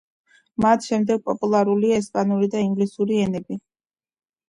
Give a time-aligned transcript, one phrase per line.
[0.65, 3.63] მათ შემდეგ პოპულარულია ესპანური და ინგლისური ენები.